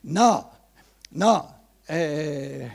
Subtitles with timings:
[0.00, 0.50] no,
[1.10, 1.58] no.
[1.86, 2.70] Eh,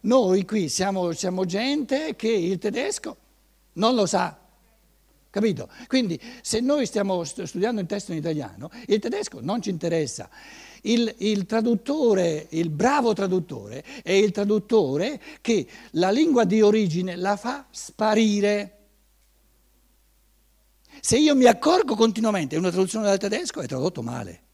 [0.00, 3.16] noi qui siamo, siamo gente che il tedesco
[3.74, 4.36] non lo sa.
[5.30, 5.68] Capito?
[5.86, 10.28] Quindi se noi stiamo studiando un testo in italiano, il tedesco non ci interessa.
[10.82, 17.36] Il, il, traduttore, il bravo traduttore, è il traduttore che la lingua di origine la
[17.36, 18.76] fa sparire.
[21.00, 24.46] Se io mi accorgo continuamente una traduzione dal tedesco è tradotto male.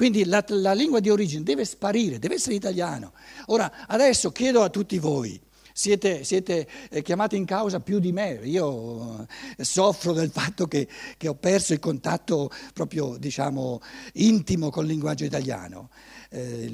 [0.00, 3.12] Quindi la, la lingua di origine deve sparire, deve essere italiano.
[3.48, 5.38] Ora, adesso chiedo a tutti voi,
[5.74, 9.26] siete, siete, eh, chiamati in causa più di me, io
[9.58, 13.82] eh, soffro del fatto che, che ho perso il contatto proprio diciamo,
[14.14, 15.90] intimo col linguaggio italiano,
[16.30, 16.64] eh,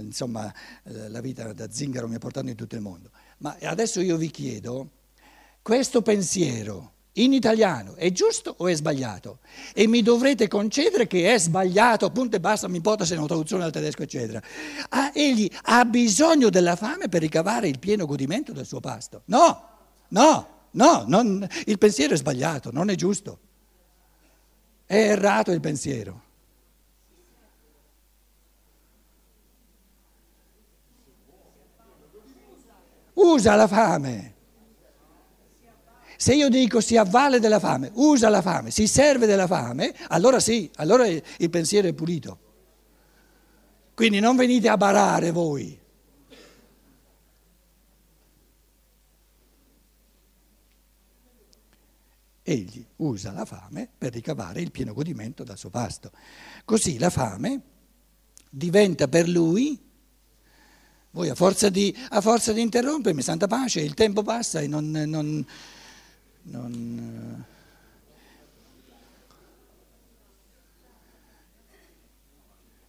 [0.00, 0.52] insomma
[0.82, 4.30] la vita da zingaro mi ha portato in tutto il mondo, ma adesso io vi
[4.30, 4.90] chiedo,
[5.62, 9.38] questo pensiero in italiano è giusto o è sbagliato?
[9.72, 13.26] E mi dovrete concedere che è sbagliato, punto e basta, mi importa se è una
[13.26, 14.42] traduzione dal tedesco, eccetera.
[14.88, 19.22] Ah, egli ha bisogno della fame per ricavare il pieno godimento del suo pasto.
[19.26, 19.68] No,
[20.08, 23.38] no, no, non, il pensiero è sbagliato, non è giusto.
[24.86, 26.22] È errato il pensiero.
[33.14, 34.33] Usa la fame.
[36.16, 40.40] Se io dico si avvale della fame, usa la fame, si serve della fame, allora
[40.40, 42.38] sì, allora il pensiero è pulito.
[43.94, 45.80] Quindi non venite a barare voi.
[52.46, 56.10] Egli usa la fame per ricavare il pieno godimento dal suo pasto.
[56.64, 57.62] Così la fame
[58.50, 59.80] diventa per lui,
[61.12, 64.90] voi a forza di, a forza di interrompermi, santa pace, il tempo passa e non,
[64.90, 65.46] non
[66.44, 67.46] non...
[67.48, 67.52] Eh.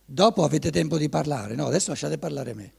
[0.07, 2.73] Dopo avete tempo di parlare, no, adesso lasciate parlare me.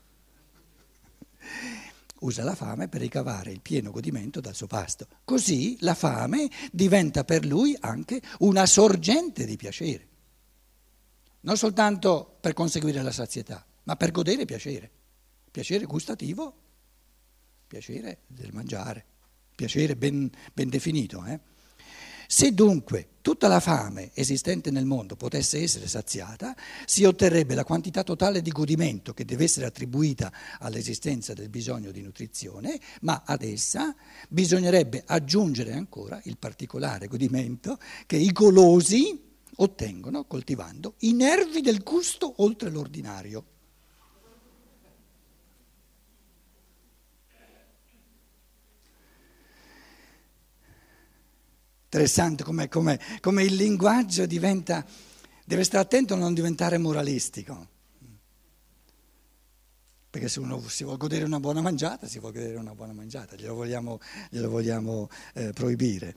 [2.20, 5.06] Usa la fame per ricavare il pieno godimento dal suo pasto.
[5.24, 10.08] Così la fame diventa per lui anche una sorgente di piacere.
[11.40, 14.90] Non soltanto per conseguire la sazietà, ma per godere piacere.
[15.50, 16.54] Piacere gustativo,
[17.66, 19.15] piacere del mangiare
[19.56, 21.24] piacere ben, ben definito.
[21.24, 21.40] Eh?
[22.28, 28.02] Se dunque tutta la fame esistente nel mondo potesse essere saziata, si otterrebbe la quantità
[28.02, 33.94] totale di godimento che deve essere attribuita all'esistenza del bisogno di nutrizione, ma ad essa
[34.28, 39.22] bisognerebbe aggiungere ancora il particolare godimento che i golosi
[39.56, 43.55] ottengono coltivando i nervi del gusto oltre l'ordinario.
[51.96, 54.84] Interessante come, come, come il linguaggio diventa,
[55.46, 57.68] deve stare attento a non diventare moralistico.
[60.10, 63.34] Perché se uno si vuole godere una buona mangiata, si vuole godere una buona mangiata,
[63.34, 63.98] glielo vogliamo,
[64.28, 66.16] glielo vogliamo eh, proibire.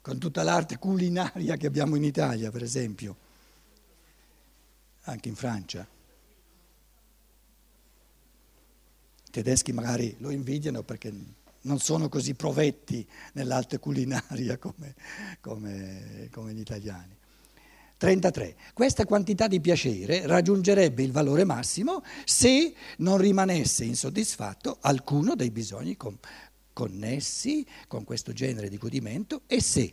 [0.00, 3.16] Con tutta l'arte culinaria che abbiamo in Italia, per esempio,
[5.02, 5.84] anche in Francia.
[9.26, 11.12] I tedeschi magari lo invidiano perché
[11.62, 14.94] non sono così provetti nell'arte culinaria come,
[15.40, 17.16] come, come gli italiani.
[17.98, 18.54] 33.
[18.74, 25.96] Questa quantità di piacere raggiungerebbe il valore massimo se non rimanesse insoddisfatto alcuno dei bisogni
[25.96, 26.16] con,
[26.72, 29.92] connessi con questo genere di godimento e se,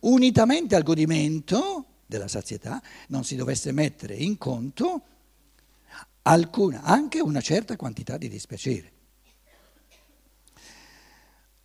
[0.00, 5.02] unitamente al godimento della sazietà, non si dovesse mettere in conto
[6.22, 8.92] alcuna, anche una certa quantità di dispiacere.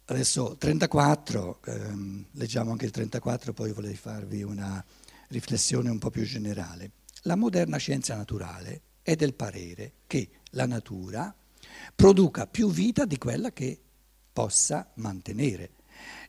[0.07, 4.83] Adesso 34, ehm, leggiamo anche il 34, poi vorrei farvi una
[5.29, 6.91] riflessione un po' più generale.
[7.23, 11.35] La moderna scienza naturale è del parere che la natura
[11.95, 13.79] produca più vita di quella che
[14.31, 15.71] possa mantenere,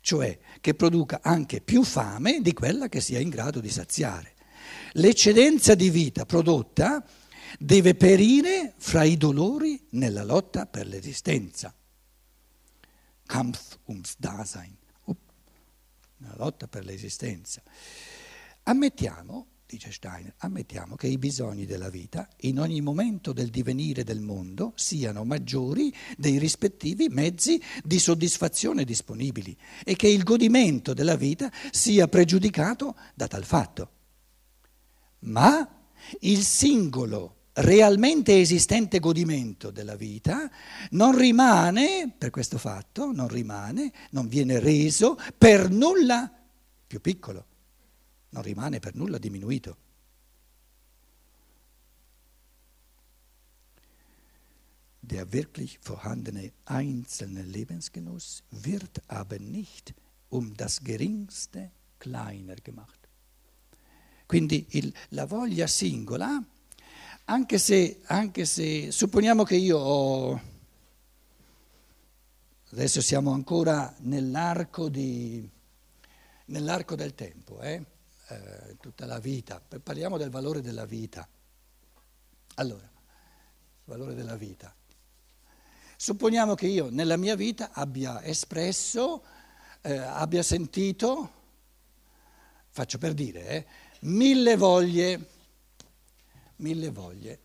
[0.01, 4.33] cioè che produca anche più fame di quella che sia in grado di saziare.
[4.93, 7.05] L'eccedenza di vita prodotta
[7.59, 11.75] deve perire fra i dolori nella lotta per l'esistenza.
[13.27, 14.77] Kampf ums Dasein,
[16.19, 17.61] una lotta per l'esistenza.
[18.63, 24.21] Ammettiamo, dice Steiner, ammettiamo che i bisogni della vita in ogni momento del divenire del
[24.21, 31.53] mondo siano maggiori dei rispettivi mezzi di soddisfazione disponibili e che il godimento della vita
[31.71, 33.91] sia pregiudicato da tal fatto.
[35.21, 35.69] Ma
[36.21, 40.51] il singolo realmente esistente godimento della vita
[40.91, 46.31] non rimane, per questo fatto, non rimane, non viene reso per nulla
[46.87, 47.47] più piccolo,
[48.31, 49.85] non rimane per nulla diminuito.
[55.01, 59.95] Der wirklich vorhandene einzelne Lebensgenuss wird aber nicht
[60.31, 61.71] um das geringste
[62.01, 63.07] kleiner gemacht.
[64.27, 66.45] Quindi il, la voglia singola
[67.29, 70.41] anche se, anche se supponiamo che io ho,
[72.71, 75.49] adesso siamo ancora nell'arco, di,
[76.47, 77.85] nell'arco del tempo, eh?
[78.29, 81.29] Eh, tutta la vita, parliamo del valore della vita.
[82.57, 84.75] Allora, il valore della vita.
[85.97, 89.25] Supponiamo che io nella mia vita abbia espresso,
[89.81, 91.33] eh, abbia sentito,
[92.69, 93.67] faccio per dire, eh,
[94.01, 95.35] mille voglie,
[96.57, 97.41] mille voglie.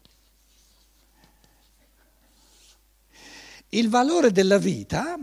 [3.70, 5.18] Il valore della vita,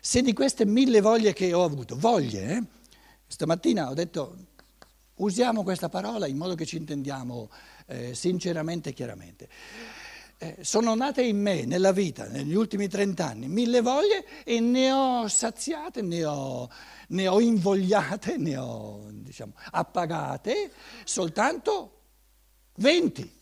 [0.00, 2.62] se di queste mille voglie che ho avuto, voglie, eh,
[3.26, 4.36] stamattina ho detto
[5.16, 7.48] usiamo questa parola in modo che ci intendiamo
[7.86, 9.48] eh, sinceramente e chiaramente.
[10.38, 15.28] Eh, sono nate in me nella vita, negli ultimi trent'anni, mille voglie e ne ho
[15.28, 16.68] saziate, ne ho,
[17.08, 20.72] ne ho invogliate, ne ho diciamo, appagate
[21.04, 22.01] soltanto
[22.74, 23.40] venti.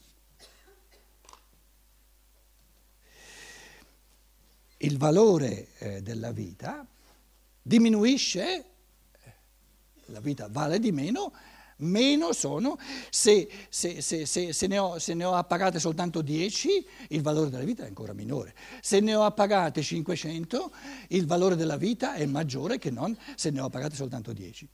[4.79, 6.87] Il valore eh, della vita
[7.61, 8.65] diminuisce,
[9.13, 9.33] eh,
[10.07, 11.33] la vita vale di meno
[11.81, 12.79] meno sono,
[13.11, 17.85] se, se, se, se, ne ho, ne ho appagate soltanto 10 il valore della vita
[17.85, 20.73] è ancora minore, se ne ho appagate 500
[21.09, 24.69] il valore della vita è maggiore che non se ne ho appagate soltanto 10.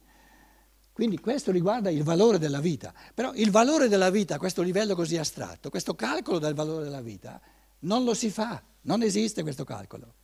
[0.96, 4.94] Quindi questo riguarda il valore della vita, però il valore della vita a questo livello
[4.94, 7.38] così astratto, questo calcolo del valore della vita,
[7.80, 10.14] non lo si fa, non esiste questo calcolo.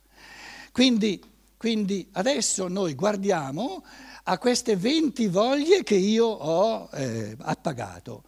[0.71, 1.21] Quindi,
[1.57, 3.85] quindi adesso noi guardiamo
[4.23, 8.23] a queste 20 voglie che io ho eh, appagato.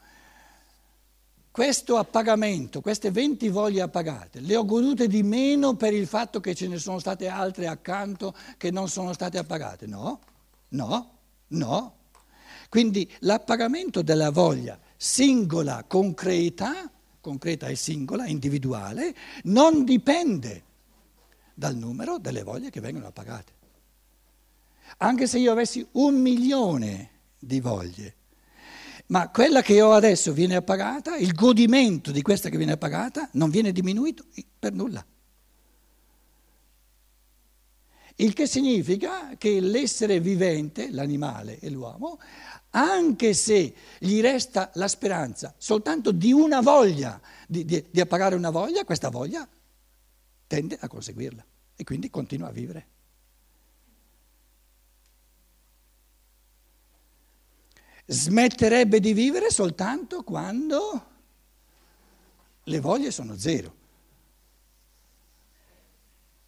[1.50, 6.54] Questo appagamento, queste 20 voglie appagate, le ho godute di meno per il fatto che
[6.54, 9.88] ce ne sono state altre accanto che non sono state appagate?
[9.88, 10.20] No,
[10.68, 11.18] no,
[11.48, 12.04] no.
[12.70, 16.90] Quindi l'appagamento della voglia singola, concreta,
[17.22, 20.64] concreta e singola, individuale, non dipende
[21.54, 23.54] dal numero delle voglie che vengono appagate.
[24.98, 27.10] Anche se io avessi un milione
[27.40, 28.16] di voglie,
[29.08, 33.50] ma quella che ho adesso viene appagata, il godimento di questa che viene appagata non
[33.50, 34.26] viene diminuito
[34.58, 35.06] per nulla.
[38.18, 42.18] Il che significa che l'essere vivente, l'animale e l'uomo,
[42.76, 48.50] anche se gli resta la speranza soltanto di una voglia, di, di, di appagare una
[48.50, 49.48] voglia, questa voglia
[50.48, 51.44] tende a conseguirla
[51.76, 52.88] e quindi continua a vivere.
[58.08, 61.06] smetterebbe di vivere soltanto quando
[62.64, 63.76] le voglie sono zero,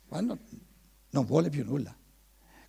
[0.07, 0.37] quando
[1.09, 1.95] non vuole più nulla.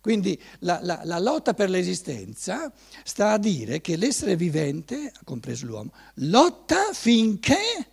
[0.01, 2.71] Quindi la, la, la, lotta per l'esistenza
[3.03, 7.87] sta a dire che l'essere vivente, compreso l'uomo, lotta finché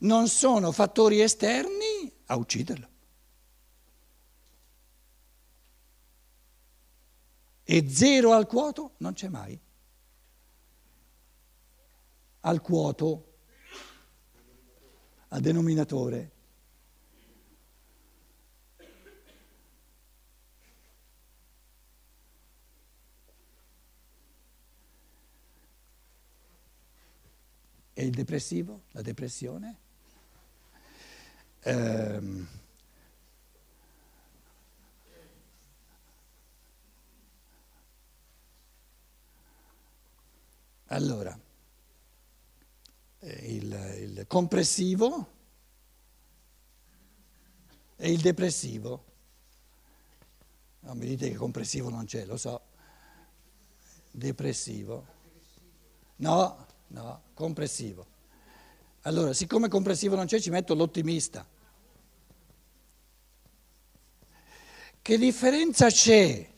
[0.00, 2.88] non sono fattori esterni a ucciderlo.
[7.64, 9.58] E zero al quoto non c'è mai
[12.44, 13.32] al quoto,
[15.28, 16.32] al denominatore.
[27.96, 29.78] E il depressivo, la depressione?
[31.62, 32.46] Ehm,
[40.86, 41.38] allora,
[43.20, 45.26] eh, il, il compressivo
[47.96, 49.04] e il depressivo.
[50.80, 52.60] Non mi dite che compressivo non c'è, lo so.
[54.10, 55.06] Depressivo.
[56.16, 56.66] No,
[57.02, 58.06] no, compressivo.
[59.02, 61.46] Allora, siccome compressivo non c'è, ci metto l'ottimista.
[65.02, 66.48] Che differenza c'è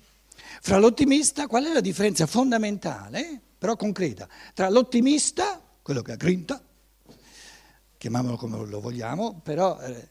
[0.60, 1.48] fra l'ottimista?
[1.48, 6.62] Qual è la differenza fondamentale, però concreta, tra l'ottimista quello che ha grinta,
[8.06, 10.08] chiamiamolo come lo vogliamo, però eh,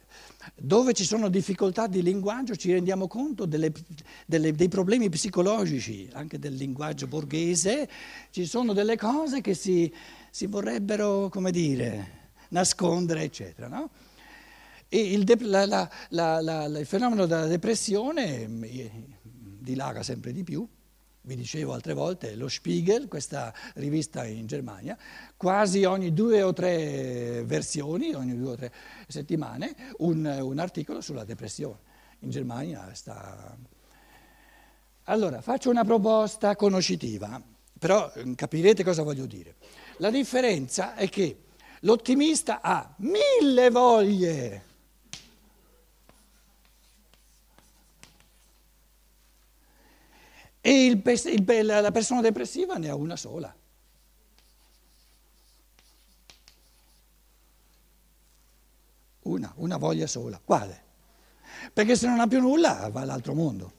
[0.55, 3.71] dove ci sono difficoltà di linguaggio ci rendiamo conto delle,
[4.25, 7.89] delle, dei problemi psicologici, anche del linguaggio borghese,
[8.31, 9.91] ci sono delle cose che si,
[10.29, 13.69] si vorrebbero, come dire, nascondere, eccetera.
[13.69, 13.89] No?
[14.89, 15.65] Il, de, la,
[16.09, 18.91] la, la, il fenomeno della depressione eh,
[19.25, 20.67] dilaga sempre di più
[21.25, 24.97] vi dicevo altre volte, lo Spiegel, questa rivista in Germania,
[25.35, 28.71] quasi ogni due o tre versioni, ogni due o tre
[29.07, 31.79] settimane, un, un articolo sulla depressione.
[32.19, 33.57] In Germania sta...
[35.07, 37.41] Allora, faccio una proposta conoscitiva,
[37.77, 39.55] però mm, capirete cosa voglio dire.
[39.97, 41.43] La differenza è che
[41.81, 44.63] l'ottimista ha mille voglie
[50.67, 53.55] E il, il, la persona depressiva ne ha una sola.
[59.21, 60.41] Una, una voglia sola.
[60.43, 60.83] Quale?
[61.71, 63.73] Perché se non ha più nulla va all'altro mondo.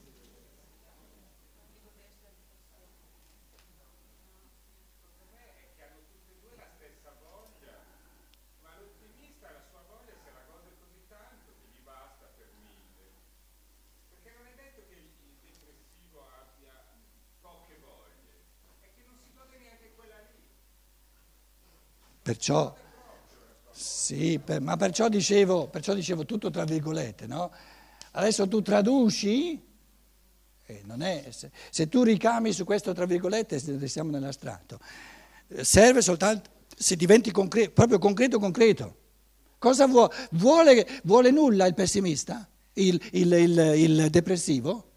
[22.26, 22.74] Perciò,
[23.70, 27.52] sì, per, ma perciò dicevo, perciò dicevo tutto tra virgolette, no?
[28.10, 29.62] Adesso tu traduci,
[30.66, 34.80] eh, è, se, se, tu ricami su questo tra virgolette siamo nell'astratto,
[35.60, 38.96] serve soltanto se diventi concreto, proprio concreto concreto.
[39.58, 40.12] Cosa vuole?
[40.32, 42.48] Vuole, vuole nulla il pessimista?
[42.72, 44.94] il, il, il, il depressivo?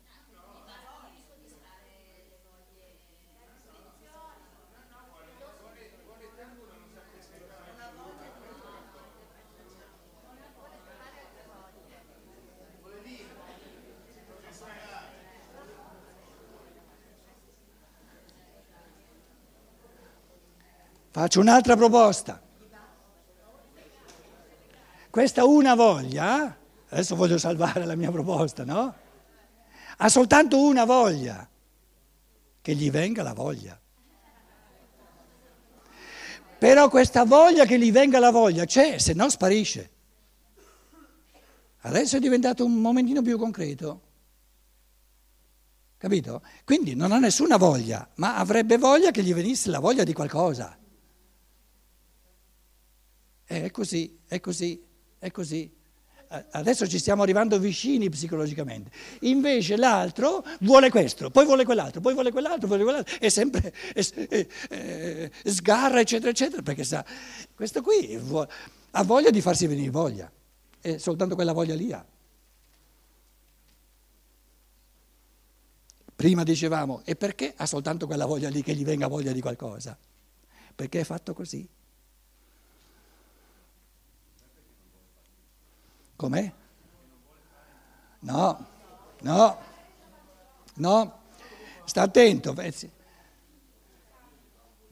[21.19, 22.41] Faccio un'altra proposta.
[25.09, 26.57] Questa una voglia,
[26.87, 28.95] adesso voglio salvare la mia proposta, no?
[29.97, 31.45] Ha soltanto una voglia,
[32.61, 33.77] che gli venga la voglia.
[36.57, 39.89] Però questa voglia che gli venga la voglia c'è, se no sparisce.
[41.79, 44.01] Adesso è diventato un momentino più concreto.
[45.97, 46.43] Capito?
[46.63, 50.77] Quindi non ha nessuna voglia, ma avrebbe voglia che gli venisse la voglia di qualcosa.
[53.49, 54.79] È così, è così,
[55.17, 55.75] è così.
[56.51, 58.91] Adesso ci stiamo arrivando vicini psicologicamente.
[59.21, 63.73] Invece l'altro vuole questo, poi vuole quell'altro, poi vuole quell'altro, poi vuole quell'altro, e sempre
[63.95, 67.03] eh, eh, sgarra, eccetera, eccetera, perché sa,
[67.55, 68.49] questo qui vuole,
[68.91, 70.31] ha voglia di farsi venire voglia,
[70.79, 72.05] e soltanto quella voglia lì ha.
[76.15, 79.97] Prima dicevamo, e perché ha soltanto quella voglia lì che gli venga voglia di qualcosa?
[80.75, 81.67] Perché è fatto così.
[86.19, 86.51] Com'è?
[88.19, 88.67] No,
[89.21, 89.57] no,
[90.73, 91.19] no,
[91.85, 92.53] sta attento.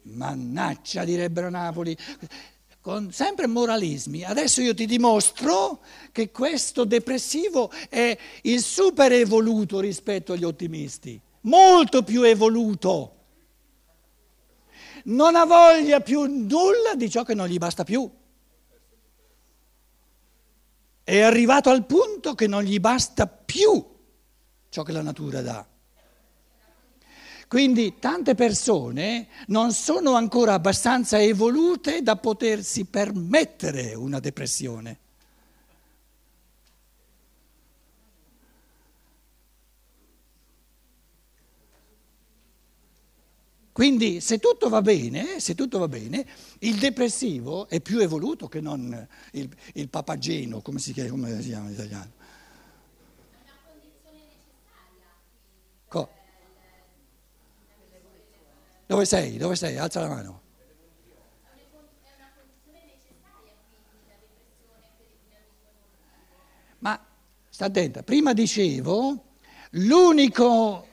[0.03, 1.97] Mannaccia, direbbero Napoli.
[2.79, 4.23] Con sempre moralismi.
[4.23, 5.81] Adesso io ti dimostro
[6.13, 13.15] che questo depressivo è il super evoluto rispetto agli ottimisti, molto più evoluto.
[15.03, 18.09] Non ha voglia più nulla di ciò che non gli basta più.
[21.07, 23.81] È arrivato al punto che non gli basta più
[24.67, 25.65] ciò che la natura dà.
[27.47, 34.99] Quindi tante persone non sono ancora abbastanza evolute da potersi permettere una depressione.
[43.77, 46.25] Quindi se tutto va bene, tutto va bene,
[46.61, 51.49] il depressivo è più evoluto che non il, il papageno, come si, chiama, come si
[51.49, 52.11] chiama in italiano.
[55.87, 56.09] Co?
[58.87, 59.37] Dove sei?
[59.37, 59.77] Dove sei?
[59.77, 60.41] Alza la mano.
[66.79, 66.99] Ma
[67.47, 69.23] sta attenta, prima dicevo
[69.69, 70.83] l'unica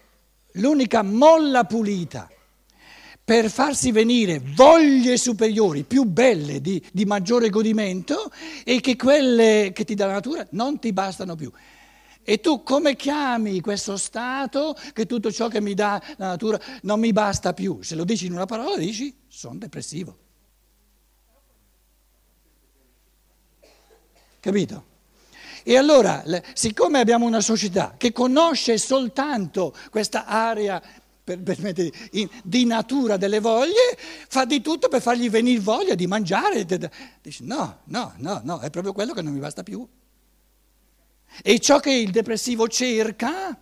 [1.02, 2.28] molla pulita
[3.24, 8.30] per farsi venire voglie superiori, più belle, di, di, maggiore godimento
[8.64, 11.50] e che quelle che ti dà la natura non ti bastano più.
[12.22, 17.00] E tu come chiami questo stato che tutto ciò che mi dà la natura non
[17.00, 17.80] mi basta più?
[17.82, 20.18] Se lo dici in una parola dici sono depressivo.
[24.40, 24.92] Capito?
[25.62, 30.82] E allora, siccome abbiamo una società che conosce soltanto questa area
[31.24, 31.90] per, per,
[32.44, 33.96] di natura delle voglie,
[34.28, 36.66] fa di tutto per fargli venire voglia di mangiare.
[37.22, 39.88] Dice no, no, no, no, è proprio quello che non mi basta più.
[41.42, 43.58] E ciò che il depressivo cerca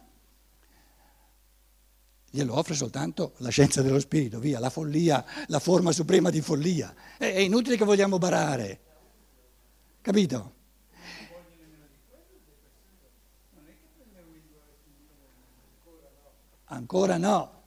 [2.34, 6.94] glielo offre soltanto la scienza dello spirito, via, la follia, la forma suprema di follia.
[7.18, 8.80] È, è inutile che vogliamo barare,
[10.00, 10.60] capito?
[16.72, 17.60] Ancora no.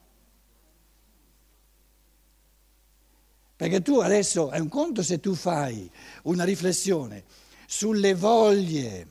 [3.56, 5.90] Perché tu adesso è un conto se tu fai
[6.24, 7.24] una riflessione
[7.68, 9.08] sulle voglie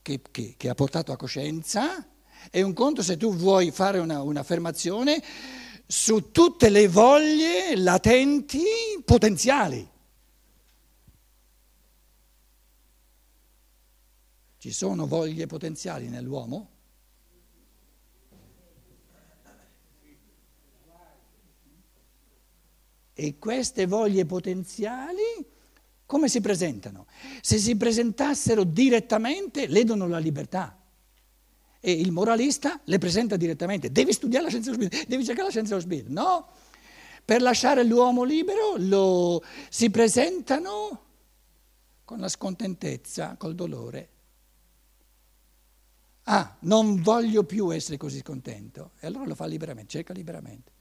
[0.00, 2.06] che, che, che ha portato a coscienza,
[2.50, 5.22] è un conto se tu vuoi fare una, un'affermazione
[5.86, 8.64] su tutte le voglie latenti
[9.04, 9.86] potenziali.
[14.56, 16.73] Ci sono voglie potenziali nell'uomo?
[23.14, 25.52] E queste voglie potenziali
[26.06, 27.06] come si presentano?
[27.40, 30.78] Se si presentassero direttamente ledono la libertà.
[31.80, 33.90] E il moralista le presenta direttamente.
[33.90, 36.12] Devi studiare la scienza dello spirito, devi cercare la scienza dello spirito.
[36.12, 36.48] No,
[37.24, 41.02] per lasciare l'uomo libero lo, si presentano
[42.04, 44.08] con la scontentezza, col dolore.
[46.24, 48.92] Ah, non voglio più essere così contento.
[49.00, 50.73] E allora lo fa liberamente, cerca liberamente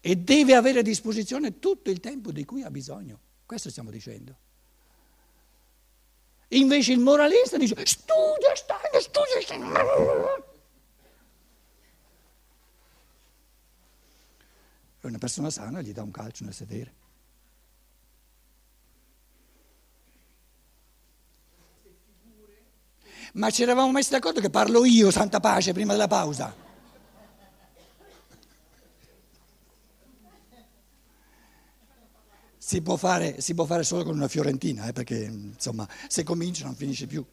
[0.00, 3.20] e deve avere a disposizione tutto il tempo di cui ha bisogno.
[3.44, 4.36] Questo stiamo dicendo.
[6.48, 9.60] Invece il moralista dice studia, stai, studia, stai.
[15.00, 16.94] E una persona sana gli dà un calcio nel sedere.
[23.34, 26.66] Ma ci eravamo messi d'accordo che parlo io, santa pace, prima della pausa.
[32.68, 36.66] Si può fare, si può fare solo con una fiorentina, eh, perché insomma se comincia
[36.66, 37.24] non finisce più.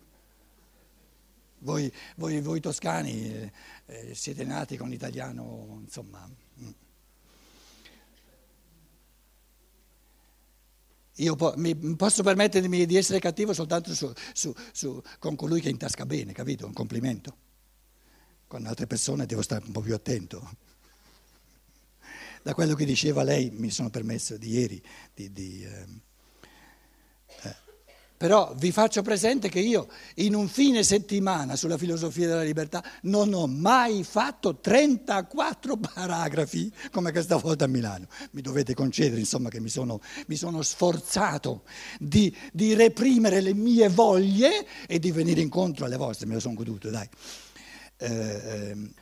[1.57, 3.51] Voi, voi, voi toscani eh,
[3.85, 6.25] eh, siete nati con l'italiano, insomma.
[6.61, 6.69] Mm.
[11.15, 11.53] Io po-
[11.97, 16.65] posso permettermi di essere cattivo soltanto su, su, su, con colui che intasca bene, capito?
[16.65, 17.35] Un complimento.
[18.47, 20.49] Con altre persone devo stare un po' più attento
[22.45, 24.79] da quello che diceva lei, mi sono permesso di ieri
[25.15, 25.31] di...
[25.31, 27.55] di eh, eh.
[28.17, 33.33] Però vi faccio presente che io in un fine settimana sulla filosofia della libertà non
[33.33, 38.05] ho mai fatto 34 paragrafi come questa volta a Milano.
[38.33, 41.63] Mi dovete concedere insomma che mi sono, mi sono sforzato
[41.99, 46.53] di, di, reprimere le mie voglie e di venire incontro alle vostre, me lo sono
[46.53, 47.09] goduto, dai.
[47.97, 48.93] Eh, ehm,